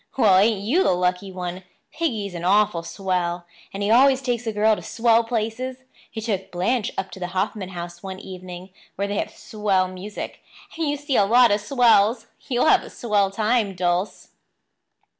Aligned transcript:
"Well, 0.17 0.39
ain't 0.39 0.61
you 0.61 0.81
the 0.83 0.93
lucky 0.93 1.31
one? 1.31 1.61
Piggy's 1.93 2.33
an 2.33 2.43
awful 2.43 2.81
swell; 2.81 3.45
and 3.71 3.83
he 3.83 3.91
always 3.91 4.23
takes 4.23 4.47
a 4.47 4.51
girl 4.51 4.75
to 4.75 4.81
swell 4.81 5.23
places. 5.23 5.77
He 6.09 6.19
took 6.21 6.49
Blanche 6.49 6.91
up 6.97 7.11
to 7.11 7.19
the 7.19 7.27
Hoffman 7.37 7.69
House 7.69 8.01
one 8.01 8.19
evening, 8.19 8.71
where 8.95 9.07
they 9.07 9.19
have 9.19 9.29
swell 9.29 9.87
music, 9.87 10.41
and 10.75 10.89
you 10.89 10.97
see 10.97 11.17
a 11.17 11.25
lot 11.25 11.51
of 11.51 11.61
swells. 11.61 12.25
You'll 12.49 12.65
have 12.65 12.81
a 12.81 12.89
swell 12.89 13.29
time, 13.29 13.75
Dulce." 13.75 14.29